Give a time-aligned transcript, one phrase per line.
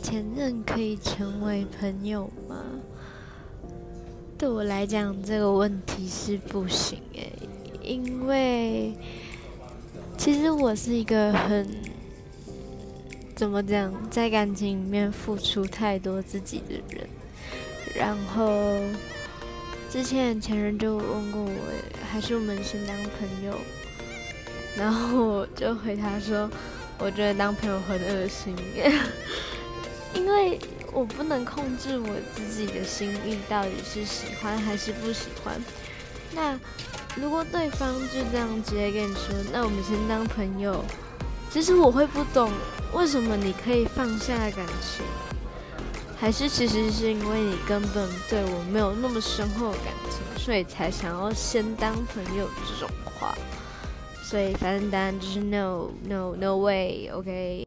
[0.00, 2.64] 前任可以成为朋友吗？
[4.38, 7.32] 对我来讲，这个问题是不行诶，
[7.82, 8.92] 因为
[10.16, 11.66] 其实我是一个很
[13.36, 17.08] 怎么讲，在感情里面付出太多自己的人。
[17.94, 18.80] 然后
[19.90, 21.50] 之前前任就问过我，
[22.10, 23.56] 还是我们先当朋友？
[24.76, 26.50] 然后我就回他说，
[26.98, 28.56] 我觉得当朋友很恶心，
[30.14, 30.58] 因为
[30.92, 35.60] 我不能控制我自己的心意到底是喜欢还是不喜欢。
[36.34, 36.58] 那
[37.16, 40.84] 如果对方就这样直接跟你说，那我们先当朋友，
[41.50, 42.50] 其实我会不懂
[42.94, 45.04] 为什么你可以放下感情，
[46.18, 53.34] 还是其实是因为你根本对我没有那么深厚感情，所以才想要先当朋友这种话。
[54.24, 57.60] 所以反正答案就是 no no no way，OK。